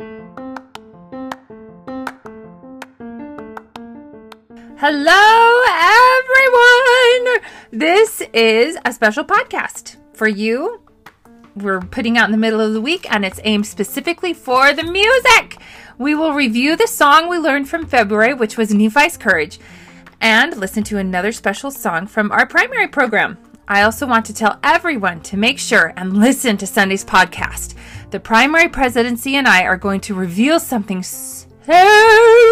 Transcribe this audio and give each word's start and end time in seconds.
Hello, 0.00 0.14
everyone! 6.06 7.42
This 7.72 8.22
is 8.32 8.78
a 8.84 8.92
special 8.92 9.24
podcast 9.24 9.96
for 10.14 10.28
you. 10.28 10.82
We're 11.56 11.80
putting 11.80 12.16
out 12.16 12.26
in 12.26 12.30
the 12.30 12.38
middle 12.38 12.60
of 12.60 12.74
the 12.74 12.80
week 12.80 13.10
and 13.10 13.24
it's 13.24 13.40
aimed 13.42 13.66
specifically 13.66 14.32
for 14.32 14.72
the 14.72 14.84
music. 14.84 15.60
We 15.98 16.14
will 16.14 16.32
review 16.32 16.76
the 16.76 16.86
song 16.86 17.28
we 17.28 17.38
learned 17.38 17.68
from 17.68 17.84
February, 17.84 18.34
which 18.34 18.56
was 18.56 18.72
Nephi's 18.72 19.16
Courage, 19.16 19.58
and 20.20 20.56
listen 20.56 20.84
to 20.84 20.98
another 20.98 21.32
special 21.32 21.72
song 21.72 22.06
from 22.06 22.30
our 22.30 22.46
primary 22.46 22.86
program. 22.86 23.36
I 23.66 23.82
also 23.82 24.06
want 24.06 24.26
to 24.26 24.32
tell 24.32 24.60
everyone 24.62 25.22
to 25.22 25.36
make 25.36 25.58
sure 25.58 25.92
and 25.96 26.16
listen 26.16 26.56
to 26.58 26.68
Sunday's 26.68 27.04
podcast. 27.04 27.74
The 28.10 28.20
primary 28.20 28.70
presidency 28.70 29.36
and 29.36 29.46
I 29.46 29.64
are 29.64 29.76
going 29.76 30.00
to 30.02 30.14
reveal 30.14 30.58
something 30.58 31.02
so 31.02 31.46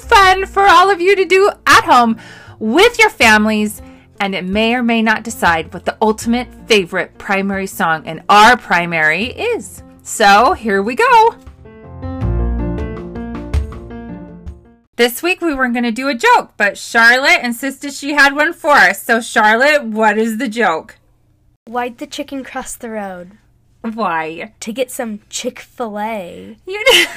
fun 0.00 0.44
for 0.44 0.64
all 0.64 0.90
of 0.90 1.00
you 1.00 1.16
to 1.16 1.24
do 1.24 1.50
at 1.66 1.84
home 1.84 2.18
with 2.58 2.98
your 2.98 3.08
families, 3.08 3.80
and 4.20 4.34
it 4.34 4.44
may 4.44 4.74
or 4.74 4.82
may 4.82 5.00
not 5.00 5.22
decide 5.22 5.72
what 5.72 5.86
the 5.86 5.96
ultimate 6.02 6.48
favorite 6.66 7.16
primary 7.16 7.66
song 7.66 8.04
in 8.04 8.22
our 8.28 8.58
primary 8.58 9.28
is. 9.28 9.82
So 10.02 10.52
here 10.52 10.82
we 10.82 10.94
go. 10.94 11.34
This 14.96 15.22
week 15.22 15.40
we 15.40 15.54
weren't 15.54 15.72
going 15.72 15.84
to 15.84 15.92
do 15.92 16.08
a 16.08 16.14
joke, 16.14 16.52
but 16.58 16.76
Charlotte 16.76 17.40
insisted 17.42 17.94
she 17.94 18.12
had 18.12 18.34
one 18.34 18.52
for 18.52 18.72
us. 18.72 19.02
So, 19.02 19.22
Charlotte, 19.22 19.84
what 19.84 20.18
is 20.18 20.36
the 20.36 20.48
joke? 20.48 20.98
Why'd 21.66 21.96
the 21.96 22.06
chicken 22.06 22.44
cross 22.44 22.76
the 22.76 22.90
road? 22.90 23.38
Why? 23.82 24.52
To 24.60 24.72
get 24.72 24.90
some 24.90 25.20
Chick 25.28 25.60
fil 25.60 25.98
A. 25.98 26.56
You 26.66 26.84
know, 26.84 27.04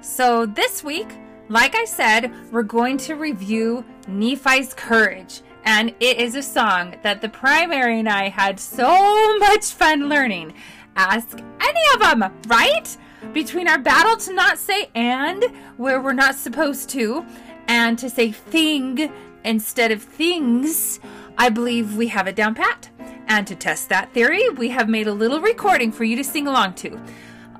So, 0.00 0.46
this 0.46 0.84
week, 0.84 1.08
like 1.48 1.74
I 1.74 1.84
said, 1.84 2.32
we're 2.52 2.62
going 2.62 2.98
to 2.98 3.14
review 3.14 3.84
Nephi's 4.06 4.72
Courage. 4.72 5.40
And 5.64 5.92
it 5.98 6.18
is 6.18 6.36
a 6.36 6.42
song 6.42 6.94
that 7.02 7.20
the 7.20 7.28
primary 7.28 7.98
and 7.98 8.08
I 8.08 8.28
had 8.28 8.60
so 8.60 9.38
much 9.38 9.64
fun 9.64 10.08
learning. 10.08 10.54
Ask 10.94 11.38
any 11.60 11.80
of 11.94 12.00
them, 12.00 12.32
right? 12.46 12.96
Between 13.32 13.66
our 13.66 13.78
battle 13.78 14.16
to 14.18 14.34
not 14.34 14.58
say 14.58 14.88
and, 14.94 15.44
where 15.78 16.00
we're 16.00 16.12
not 16.12 16.36
supposed 16.36 16.90
to, 16.90 17.26
and 17.68 17.98
to 17.98 18.10
say 18.10 18.32
thing 18.32 19.12
instead 19.44 19.92
of 19.92 20.02
things, 20.02 21.00
I 21.38 21.48
believe 21.48 21.96
we 21.96 22.08
have 22.08 22.26
it 22.26 22.36
down 22.36 22.54
pat. 22.54 22.88
And 23.26 23.46
to 23.46 23.54
test 23.54 23.88
that 23.88 24.12
theory, 24.12 24.48
we 24.50 24.68
have 24.70 24.88
made 24.88 25.06
a 25.06 25.12
little 25.12 25.40
recording 25.40 25.90
for 25.90 26.04
you 26.04 26.16
to 26.16 26.24
sing 26.24 26.46
along 26.46 26.74
to. 26.74 27.00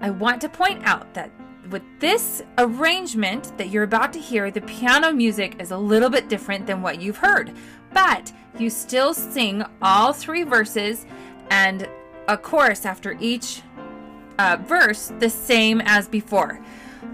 I 0.01 0.11
want 0.11 0.41
to 0.43 0.49
point 0.49 0.85
out 0.85 1.13
that 1.15 1.31
with 1.71 1.83
this 1.99 2.43
arrangement 2.59 3.57
that 3.57 3.71
you're 3.71 3.85
about 3.85 4.13
to 4.13 4.21
hear, 4.21 4.51
the 4.51 4.61
piano 4.61 5.13
music 5.13 5.57
is 5.59 5.71
a 5.71 5.79
little 5.79 6.11
bit 6.11 6.29
different 6.29 6.67
than 6.67 6.83
what 6.83 7.01
you've 7.01 7.17
heard. 7.17 7.53
But 7.93 8.33
you 8.59 8.69
still 8.71 9.15
sing 9.15 9.65
all 9.81 10.13
three 10.13 10.43
verses 10.43 11.07
and 11.51 11.89
a 12.29 12.37
chorus 12.37 12.85
after 12.85 13.17
each 13.21 13.63
uh, 14.39 14.59
verse 14.61 15.13
the 15.19 15.31
same 15.31 15.81
as 15.85 16.09
before. 16.09 16.61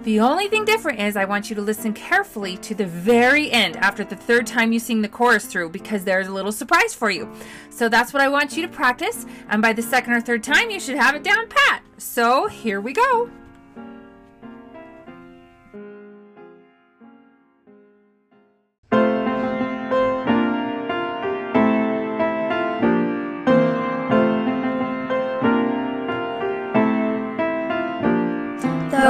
The 0.02 0.20
only 0.20 0.48
thing 0.48 0.64
different 0.64 0.98
is 0.98 1.14
I 1.14 1.26
want 1.26 1.50
you 1.50 1.56
to 1.56 1.62
listen 1.62 1.92
carefully 1.92 2.56
to 2.58 2.74
the 2.74 2.86
very 2.86 3.50
end 3.50 3.76
after 3.76 4.02
the 4.02 4.16
third 4.16 4.46
time 4.46 4.72
you 4.72 4.80
sing 4.80 5.02
the 5.02 5.08
chorus 5.08 5.44
through 5.44 5.70
because 5.70 6.04
there's 6.04 6.26
a 6.26 6.32
little 6.32 6.52
surprise 6.52 6.94
for 6.94 7.10
you. 7.10 7.30
So 7.68 7.88
that's 7.88 8.14
what 8.14 8.22
I 8.22 8.28
want 8.28 8.56
you 8.56 8.62
to 8.62 8.68
practice, 8.68 9.26
and 9.50 9.60
by 9.60 9.74
the 9.74 9.82
second 9.82 10.14
or 10.14 10.20
third 10.22 10.42
time, 10.42 10.70
you 10.70 10.80
should 10.80 10.96
have 10.96 11.14
it 11.14 11.22
down 11.22 11.48
pat. 11.48 11.82
So 11.98 12.46
here 12.46 12.80
we 12.80 12.94
go. 12.94 13.30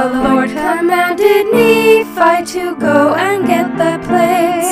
The 0.01 0.07
Lord 0.07 0.49
commanded 0.49 1.45
Nephi 1.53 2.43
to 2.53 2.75
go 2.75 3.13
and 3.13 3.45
get 3.45 3.77
the 3.77 4.03
plagues 4.07 4.71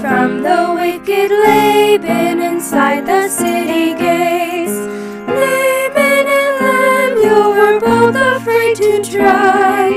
from 0.00 0.40
the 0.40 0.72
wicked 0.74 1.30
Laban 1.30 2.40
inside 2.40 3.04
the 3.04 3.28
city 3.28 3.92
gates. 3.92 4.72
Laman 5.28 6.26
and 6.40 6.56
Lemuel 6.64 7.50
were 7.50 7.80
both 7.80 8.16
afraid 8.16 8.76
to 8.76 9.04
try. 9.04 9.90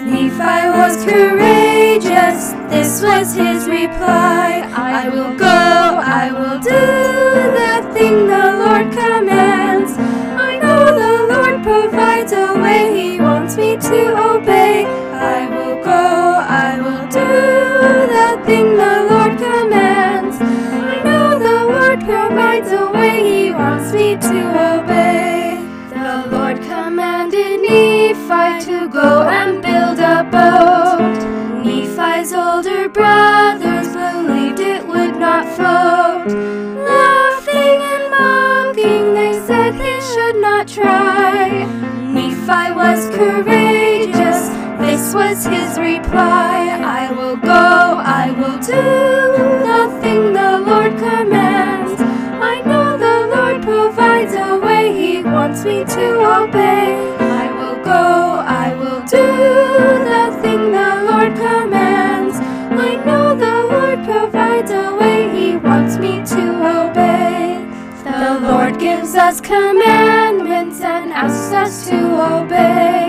Nephi 0.00 0.60
was 0.78 1.04
courageous, 1.04 2.52
this 2.70 3.02
was 3.02 3.34
his 3.34 3.66
reply. 3.66 4.62
I 4.76 5.08
will 5.08 5.36
go, 5.36 5.44
I 5.48 6.30
will 6.30 6.60
do 6.60 6.70
the 7.58 7.98
thing 7.98 8.30
obey. 14.30 14.79
Was 45.20 45.44
his 45.44 45.78
reply. 45.78 46.58
I 47.00 47.12
will 47.12 47.36
go, 47.36 47.64
I 48.22 48.26
will 48.38 48.58
do 48.74 48.84
the 49.68 49.82
thing 50.00 50.32
the 50.32 50.52
Lord 50.68 50.92
commands. 51.06 52.00
I 52.52 52.56
know 52.70 52.86
the 53.06 53.18
Lord 53.34 53.58
provides 53.62 54.32
a 54.32 54.58
way, 54.66 54.84
He 55.00 55.22
wants 55.22 55.60
me 55.70 55.84
to 55.96 56.06
obey. 56.40 56.86
I 57.42 57.46
will 57.58 57.78
go, 57.84 58.04
I 58.64 58.68
will 58.80 59.02
do 59.18 59.26
the 60.10 60.24
thing 60.42 60.62
the 60.80 60.92
Lord 61.10 61.32
commands. 61.46 62.36
I 62.88 62.92
know 63.06 63.26
the 63.46 63.56
Lord 63.74 63.98
provides 64.10 64.70
a 64.70 64.88
way, 65.00 65.18
He 65.38 65.48
wants 65.58 65.98
me 65.98 66.12
to 66.34 66.44
obey. 66.78 67.60
The 68.04 68.40
Lord 68.48 68.80
gives 68.80 69.14
us 69.26 69.38
commandments 69.38 70.80
and 70.80 71.12
asks 71.12 71.52
us 71.52 71.88
to 71.90 71.98
obey. 72.36 72.99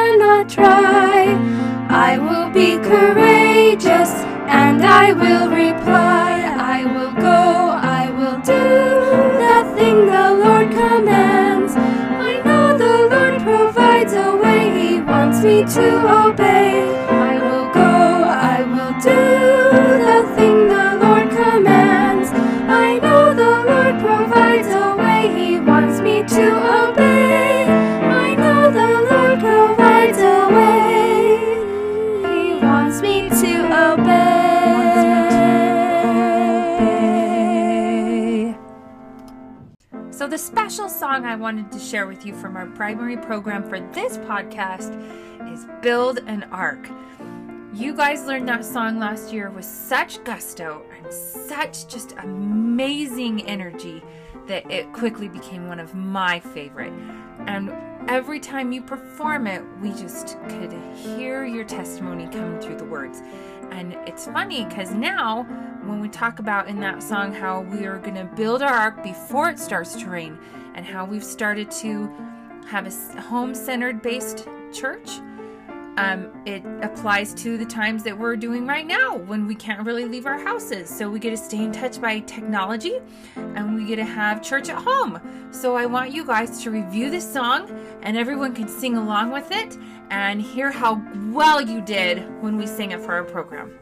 Cannot 0.00 0.48
try, 0.48 1.16
I 2.08 2.18
will 2.26 2.48
be 2.50 2.68
courageous 2.90 4.12
and 4.62 4.82
I 4.82 5.12
will 5.12 5.48
reply. 5.64 6.32
I 6.76 6.78
will 6.94 7.14
go, 7.28 7.40
I 8.00 8.04
will 8.18 8.38
do 8.54 8.64
the 9.44 9.58
thing 9.76 9.96
the 10.16 10.26
Lord 10.44 10.68
commands. 10.80 11.72
I 12.30 12.32
know 12.46 12.66
the 12.84 12.96
Lord 13.12 13.36
provides 13.48 14.12
a 14.14 14.30
way, 14.42 14.62
He 14.78 15.00
wants 15.00 15.38
me 15.44 15.56
to 15.76 15.86
obey. 16.24 17.09
Special 40.70 40.88
song 40.88 41.24
I 41.24 41.34
wanted 41.34 41.72
to 41.72 41.80
share 41.80 42.06
with 42.06 42.24
you 42.24 42.32
from 42.32 42.56
our 42.56 42.66
primary 42.66 43.16
program 43.16 43.68
for 43.68 43.80
this 43.90 44.18
podcast 44.18 44.94
is 45.52 45.66
Build 45.82 46.18
an 46.28 46.44
Ark. 46.52 46.88
You 47.74 47.92
guys 47.92 48.24
learned 48.24 48.46
that 48.46 48.64
song 48.64 49.00
last 49.00 49.32
year 49.32 49.50
with 49.50 49.64
such 49.64 50.22
gusto 50.22 50.84
and 50.96 51.12
such 51.12 51.88
just 51.88 52.12
amazing 52.18 53.44
energy 53.48 54.00
that 54.46 54.70
it 54.70 54.92
quickly 54.92 55.26
became 55.26 55.66
one 55.66 55.80
of 55.80 55.96
my 55.96 56.38
favorite. 56.38 56.92
And 57.48 57.72
every 58.08 58.40
time 58.40 58.72
you 58.72 58.82
perform 58.82 59.46
it, 59.46 59.62
we 59.80 59.90
just 59.90 60.36
could 60.48 60.72
hear 60.94 61.44
your 61.44 61.64
testimony 61.64 62.26
coming 62.28 62.60
through 62.60 62.76
the 62.76 62.84
words. 62.84 63.22
And 63.70 63.94
it's 64.06 64.26
funny 64.26 64.64
because 64.64 64.92
now, 64.92 65.44
when 65.84 66.00
we 66.00 66.08
talk 66.08 66.38
about 66.38 66.68
in 66.68 66.80
that 66.80 67.02
song 67.02 67.32
how 67.32 67.60
we 67.60 67.86
are 67.86 67.98
going 67.98 68.16
to 68.16 68.24
build 68.36 68.62
our 68.62 68.72
ark 68.72 69.02
before 69.02 69.48
it 69.48 69.58
starts 69.58 69.94
to 69.96 70.06
rain, 70.06 70.38
and 70.74 70.84
how 70.84 71.04
we've 71.04 71.24
started 71.24 71.70
to 71.70 72.10
have 72.66 72.86
a 72.86 73.20
home 73.20 73.54
centered 73.54 74.02
based 74.02 74.46
church, 74.72 75.20
um, 75.96 76.30
it 76.46 76.62
applies 76.82 77.34
to 77.34 77.58
the 77.58 77.64
times 77.64 78.02
that 78.04 78.16
we're 78.16 78.36
doing 78.36 78.66
right 78.66 78.86
now 78.86 79.16
when 79.16 79.46
we 79.46 79.54
can't 79.54 79.84
really 79.84 80.04
leave 80.04 80.26
our 80.26 80.38
houses. 80.38 80.88
So 80.88 81.10
we 81.10 81.18
get 81.18 81.30
to 81.30 81.36
stay 81.36 81.64
in 81.64 81.72
touch 81.72 82.00
by 82.00 82.20
technology 82.20 83.00
and 83.36 83.74
we 83.74 83.84
get 83.84 83.96
to 83.96 84.04
have 84.04 84.42
church 84.42 84.68
at 84.68 84.82
home. 84.82 85.20
So 85.50 85.76
I 85.76 85.86
want 85.86 86.12
you 86.12 86.24
guys 86.24 86.62
to 86.62 86.70
review 86.70 87.10
this 87.10 87.30
song 87.30 87.70
and 88.02 88.16
everyone 88.16 88.54
can 88.54 88.68
sing 88.68 88.96
along 88.96 89.30
with 89.30 89.50
it 89.50 89.76
and 90.10 90.40
hear 90.40 90.70
how 90.70 91.02
well 91.30 91.60
you 91.60 91.80
did 91.80 92.18
when 92.42 92.56
we 92.56 92.66
sing 92.66 92.92
it 92.92 93.00
for 93.00 93.12
our 93.14 93.24
program. 93.24 93.78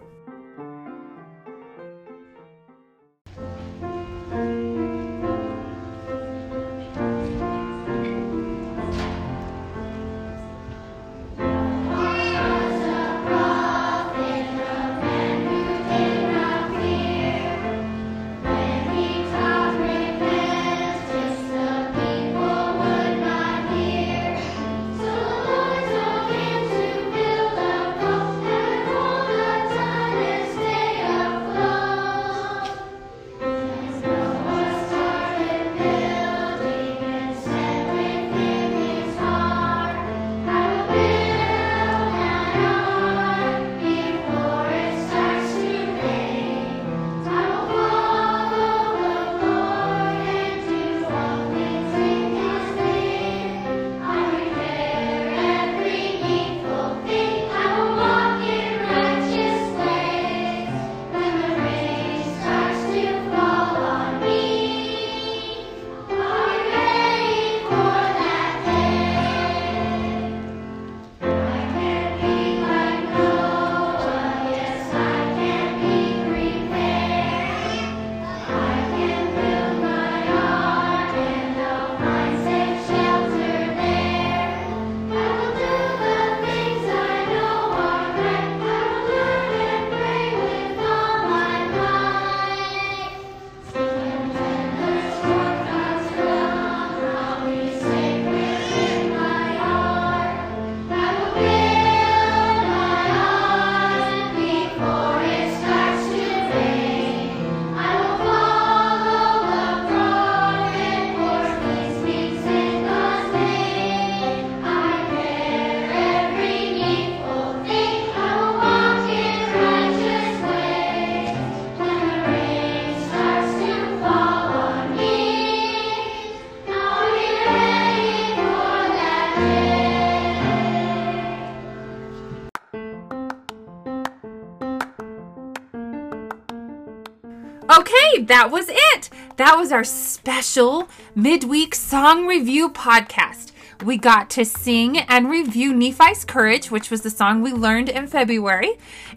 Okay, 137.88 138.22
that 138.24 138.50
was 138.50 138.66
it. 138.68 139.08
That 139.36 139.56
was 139.56 139.72
our 139.72 139.84
special 139.84 140.90
midweek 141.14 141.74
song 141.74 142.26
review 142.26 142.68
podcast. 142.68 143.52
We 143.82 143.96
got 143.96 144.28
to 144.30 144.44
sing 144.44 144.98
and 144.98 145.30
review 145.30 145.72
Nephi's 145.72 146.22
Courage, 146.26 146.70
which 146.70 146.90
was 146.90 147.00
the 147.00 147.08
song 147.08 147.40
we 147.40 147.50
learned 147.50 147.88
in 147.88 148.06
February. 148.06 148.72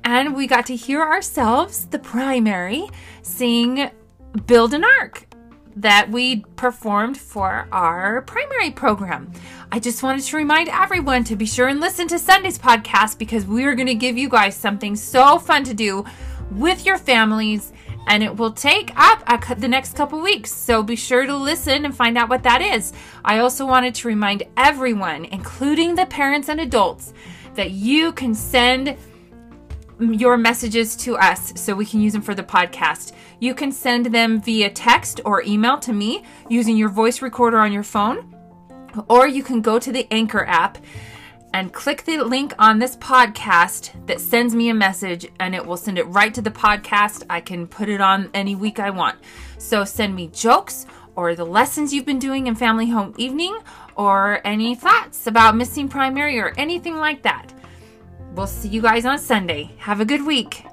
And 0.06 0.34
we 0.38 0.48
got 0.48 0.68
to 0.68 0.76
hear 0.78 1.02
ourselves, 1.02 1.88
the 1.88 2.00
primary, 2.00 2.88
sing 3.22 3.92
Build 4.46 4.74
an 4.74 4.86
Ark 4.86 5.26
that 5.76 6.10
we 6.10 6.38
performed 6.56 7.18
for 7.18 7.68
our 7.74 8.22
primary 8.22 8.72
program. 8.72 9.34
I 9.70 9.80
just 9.80 10.02
wanted 10.02 10.24
to 10.24 10.38
remind 10.38 10.70
everyone 10.70 11.26
to 11.26 11.36
be 11.36 11.46
sure 11.46 11.68
and 11.68 11.82
listen 11.82 12.08
to 12.08 12.20
Sunday's 12.20 12.58
podcast 12.58 13.18
because 13.18 13.46
we 13.46 13.66
are 13.66 13.76
going 13.76 13.88
to 13.88 13.96
give 13.96 14.18
you 14.18 14.30
guys 14.30 14.56
something 14.56 14.96
so 14.96 15.40
fun 15.40 15.66
to 15.66 15.74
do 15.74 16.06
with 16.52 16.86
your 16.86 16.98
families 16.98 17.74
and 18.08 18.24
it 18.24 18.36
will 18.36 18.52
take 18.52 18.92
up 18.96 19.24
a, 19.28 19.56
the 19.56 19.68
next 19.68 19.96
couple 19.96 20.20
weeks. 20.22 20.54
So 20.54 20.84
be 20.84 20.96
sure 20.96 21.26
to 21.26 21.36
listen 21.36 21.86
and 21.86 21.96
find 21.96 22.18
out 22.18 22.30
what 22.30 22.44
that 22.44 22.62
is. 22.62 22.94
I 23.24 23.40
also 23.40 23.66
wanted 23.66 23.96
to 23.96 24.08
remind 24.08 24.44
everyone, 24.58 25.26
including 25.26 25.96
the 25.96 26.06
parents 26.06 26.50
and 26.50 26.60
adults, 26.60 27.14
that 27.56 27.72
you 27.72 28.12
can 28.12 28.34
send 28.34 28.98
your 30.00 30.36
messages 30.36 30.96
to 30.96 31.16
us 31.16 31.54
so 31.56 31.76
we 31.76 31.86
can 31.86 32.02
use 32.02 32.14
them 32.14 32.22
for 32.22 32.34
the 32.34 32.44
podcast. 32.44 33.12
You 33.40 33.54
can 33.54 33.72
send 33.72 34.08
them 34.08 34.42
via 34.42 34.70
text 34.72 35.22
or 35.26 35.44
email 35.44 35.78
to 35.80 35.94
me 35.94 36.24
using 36.50 36.76
your 36.76 36.90
voice 36.90 37.22
recorder 37.22 37.60
on 37.60 37.72
your 37.72 37.84
phone, 37.84 38.36
or 39.08 39.28
you 39.28 39.44
can 39.44 39.62
go 39.62 39.78
to 39.80 39.92
the 39.92 40.08
Anchor 40.12 40.46
app 40.46 40.80
and 41.54 41.74
click 41.74 42.04
the 42.04 42.18
link 42.18 42.54
on 42.58 42.80
this 42.80 42.96
podcast 42.98 43.92
that 44.08 44.22
sends 44.22 44.56
me 44.56 44.70
a 44.70 44.74
message 44.74 45.28
and 45.40 45.54
it 45.54 45.66
will 45.66 45.78
send 45.78 45.98
it 45.98 46.04
right 46.06 46.34
to 46.34 46.42
the 46.42 46.52
podcast. 46.52 47.24
I 47.30 47.42
can 47.42 47.68
put 47.68 47.90
it 47.90 48.02
on 48.02 48.30
any 48.34 48.56
week 48.56 48.80
I 48.80 48.90
want. 48.90 49.18
So 49.58 49.84
send 49.84 50.16
me 50.16 50.28
jokes 50.28 50.86
or 51.16 51.36
the 51.36 51.46
lessons 51.46 51.94
you've 51.94 52.06
been 52.06 52.20
doing 52.20 52.48
in 52.48 52.56
family 52.56 52.90
home 52.90 53.14
evening 53.18 53.58
or 53.96 54.42
any 54.46 54.76
thoughts 54.76 55.28
about 55.28 55.56
missing 55.56 55.88
primary 55.88 56.40
or 56.40 56.54
anything 56.58 56.98
like 56.98 57.22
that. 57.24 57.54
We'll 58.34 58.48
see 58.48 58.70
you 58.70 58.82
guys 58.82 59.06
on 59.06 59.20
Sunday. 59.20 59.72
Have 59.78 60.00
a 60.00 60.06
good 60.06 60.26
week. 60.26 60.66